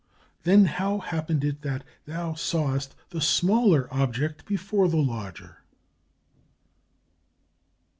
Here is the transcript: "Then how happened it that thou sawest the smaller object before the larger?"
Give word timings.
"Then 0.45 0.65
how 0.65 0.97
happened 0.97 1.43
it 1.43 1.61
that 1.61 1.83
thou 2.07 2.33
sawest 2.33 2.95
the 3.11 3.21
smaller 3.21 3.87
object 3.93 4.47
before 4.47 4.87
the 4.89 4.97
larger?" 4.97 5.59